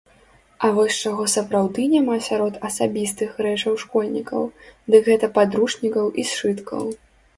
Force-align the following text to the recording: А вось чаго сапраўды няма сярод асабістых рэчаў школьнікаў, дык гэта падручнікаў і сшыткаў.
А 0.67 0.69
вось 0.75 0.95
чаго 1.09 1.25
сапраўды 1.33 1.85
няма 1.95 2.15
сярод 2.29 2.57
асабістых 2.69 3.37
рэчаў 3.47 3.77
школьнікаў, 3.83 4.41
дык 4.95 5.03
гэта 5.11 5.27
падручнікаў 5.37 6.05
і 6.25 6.31
сшыткаў. 6.33 6.83